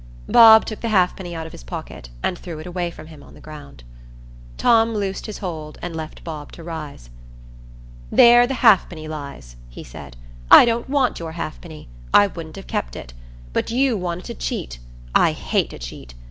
[0.27, 3.35] Bob took the halfpenny out of his pocket, and threw it away from him on
[3.35, 3.83] the ground.
[4.57, 7.11] Tom loosed his hold, and left Bob to rise.
[8.11, 10.17] "There the halfpenny lies," he said.
[10.49, 13.13] "I don't want your halfpenny; I wouldn't have kept it.
[13.53, 14.79] But you wanted to cheat;
[15.13, 16.15] I hate a cheat.